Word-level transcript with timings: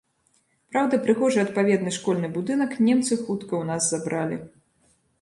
Праўда, 0.71 0.99
прыгожы 1.03 1.39
адпаведны 1.43 1.95
школьны 1.99 2.33
будынак 2.41 2.71
немцы 2.89 3.13
хутка 3.23 3.49
ў 3.49 3.63
нас 3.73 3.83
забралі. 3.95 4.45